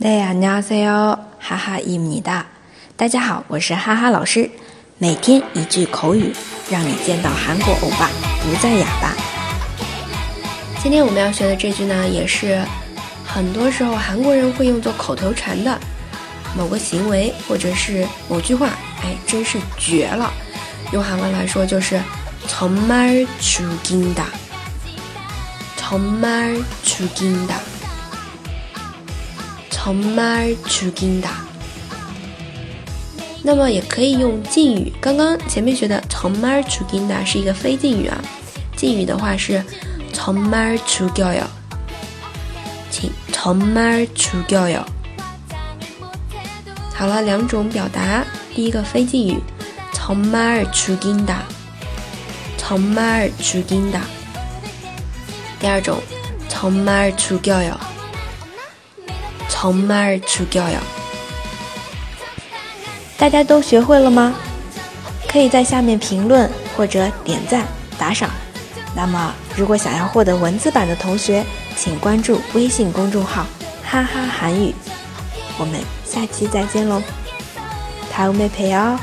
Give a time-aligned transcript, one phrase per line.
[0.00, 0.06] 大
[3.08, 4.48] 家好，我是哈哈老师。
[4.96, 6.32] 每天一句口语，
[6.70, 8.08] 让你见到韩国欧巴
[8.40, 9.12] 不再哑巴。
[10.80, 12.62] 今天我们要学的这句呢，也是
[13.26, 15.76] 很多时候韩国人会用作口头禅的
[16.56, 18.68] 某个行为或者是某句话。
[19.02, 20.32] 哎，真是绝了！
[20.92, 22.00] 用韩文来说就是
[22.48, 24.22] “정말주긴다
[25.78, 26.54] ”，“정말
[26.84, 27.54] 주긴다”。
[29.88, 31.30] 从门出金达，
[33.42, 34.92] 那么也可以用敬语。
[35.00, 38.22] 刚刚前面学的从门出金达是一个非敬语啊，
[38.76, 39.64] 敬语的话是
[40.12, 41.42] 从门出掉哟，
[42.90, 44.84] 请从门出掉哟。
[46.94, 48.22] 好了，两种表达，
[48.54, 49.40] 第一个非敬语，
[49.94, 51.42] 从门出金达，
[52.58, 54.00] 从门出金达；
[55.58, 55.98] 第二种，
[56.46, 57.74] 从门出掉哟。
[59.48, 60.78] 从那儿出掉呀？
[63.16, 64.34] 大家都学会了吗？
[65.28, 67.66] 可以在下面评论或者点赞
[67.98, 68.30] 打赏。
[68.94, 71.44] 那么，如果想要获得文字版的同学，
[71.76, 73.44] 请关注微信公众号
[73.82, 74.72] “哈哈韩语”。
[75.58, 77.02] 我们下期再见喽，
[78.12, 78.98] 桃妹陪哦。